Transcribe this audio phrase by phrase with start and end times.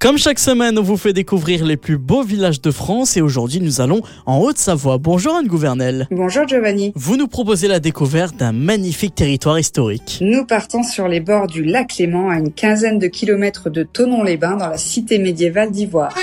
[0.00, 3.58] Comme chaque semaine, on vous fait découvrir les plus beaux villages de France et aujourd'hui
[3.58, 4.96] nous allons en Haute-Savoie.
[4.98, 6.06] Bonjour Anne Gouvernel.
[6.12, 6.92] Bonjour Giovanni.
[6.94, 10.18] Vous nous proposez la découverte d'un magnifique territoire historique.
[10.20, 14.58] Nous partons sur les bords du lac Léman à une quinzaine de kilomètres de Tonon-les-Bains
[14.58, 16.14] dans la cité médiévale d'Ivoire.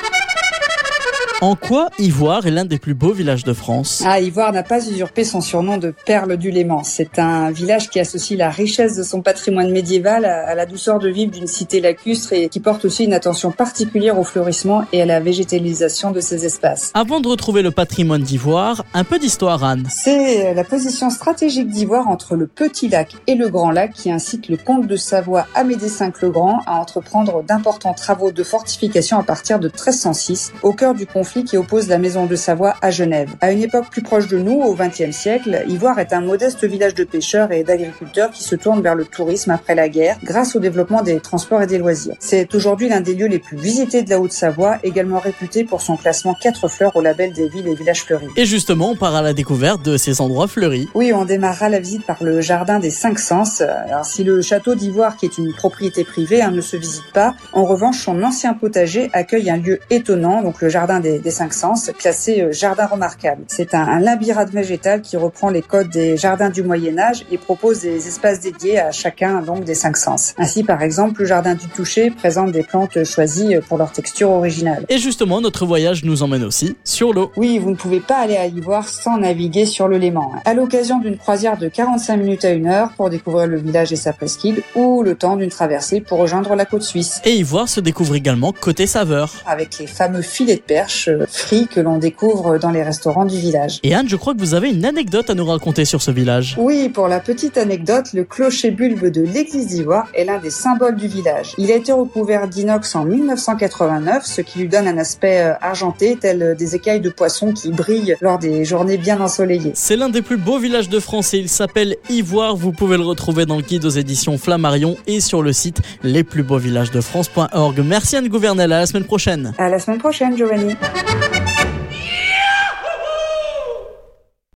[1.42, 4.02] En quoi Ivoire est l'un des plus beaux villages de France?
[4.06, 6.84] Ah, Ivoire n'a pas usurpé son surnom de perle du Léman.
[6.86, 11.10] C'est un village qui associe la richesse de son patrimoine médiéval à la douceur de
[11.10, 15.06] vivre d'une cité lacustre et qui porte aussi une attention particulière au fleurissement et à
[15.06, 16.92] la végétalisation de ses espaces.
[16.94, 19.88] Avant de retrouver le patrimoine d'Ivoire, un peu d'histoire Anne.
[19.90, 24.48] C'est la position stratégique d'Ivoire entre le petit lac et le grand lac qui incite
[24.48, 29.24] le comte de Savoie Amédée V le Grand à entreprendre d'importants travaux de fortification à
[29.24, 33.36] partir de 1306 au cœur du conflit qui oppose la maison de Savoie à Genève.
[33.42, 36.94] À une époque plus proche de nous, au XXe siècle, Ivoire est un modeste village
[36.94, 40.60] de pêcheurs et d'agriculteurs qui se tourne vers le tourisme après la guerre grâce au
[40.60, 42.16] développement des transports et des loisirs.
[42.20, 45.98] C'est aujourd'hui l'un des lieux les plus visités de la Haute-Savoie, également réputé pour son
[45.98, 48.28] classement 4 fleurs au label des villes et villages fleuris.
[48.38, 50.88] Et justement, on part à la découverte de ces endroits fleuris.
[50.94, 53.62] Oui, on démarrera la visite par le jardin des Cinq Sens.
[53.62, 57.34] Alors si le château d'Ivoire, qui est une propriété privée, hein, ne se visite pas,
[57.54, 61.54] en revanche, son ancien potager accueille un lieu étonnant, donc le jardin des des cinq
[61.54, 63.44] sens, classé euh, jardin remarquable.
[63.48, 67.38] C'est un, un labyrinthe végétal qui reprend les codes des jardins du Moyen Âge et
[67.38, 70.34] propose des espaces dédiés à chacun donc des cinq sens.
[70.38, 74.86] Ainsi, par exemple, le jardin du toucher présente des plantes choisies pour leur texture originale.
[74.90, 77.32] Et justement, notre voyage nous emmène aussi sur l'eau.
[77.36, 80.32] Oui, vous ne pouvez pas aller à Ivoire sans naviguer sur le Léman.
[80.46, 83.96] À l'occasion d'une croisière de 45 minutes à une heure pour découvrir le village et
[83.96, 87.22] sa presqu'île, ou le temps d'une traversée pour rejoindre la côte suisse.
[87.26, 89.32] Et Ivoire se découvre également côté saveur.
[89.46, 93.80] Avec les fameux filets de perche frits que l'on découvre dans les restaurants du village.
[93.84, 96.56] Et Anne, je crois que vous avez une anecdote à nous raconter sur ce village.
[96.58, 100.96] Oui, pour la petite anecdote, le clocher bulbe de l'église d'Ivoire est l'un des symboles
[100.96, 101.54] du village.
[101.58, 106.18] Il a été recouvert d'inox en 1989, ce qui lui donne un aspect euh, argenté,
[106.20, 109.72] tel des écailles de poisson qui brillent lors des journées bien ensoleillées.
[109.74, 112.56] C'est l'un des plus beaux villages de France et il s'appelle Ivoire.
[112.56, 117.82] Vous pouvez le retrouver dans le guide aux éditions Flammarion et sur le site lesplusbeauxvillagesdefrance.org.
[117.86, 119.54] Merci Anne Gouvernel, à la semaine prochaine.
[119.58, 120.76] À la semaine prochaine, Giovanni.
[120.96, 121.65] Thank you.